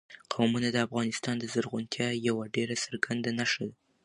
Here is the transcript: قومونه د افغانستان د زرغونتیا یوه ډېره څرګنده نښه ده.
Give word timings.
قومونه 0.33 0.69
د 0.71 0.77
افغانستان 0.87 1.35
د 1.39 1.45
زرغونتیا 1.53 2.09
یوه 2.27 2.43
ډېره 2.55 2.75
څرګنده 2.83 3.29
نښه 3.39 3.63
ده. 3.69 3.75